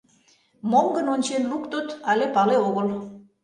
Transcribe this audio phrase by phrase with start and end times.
[0.69, 2.87] Мом гын ончен луктыт— але пале огыл.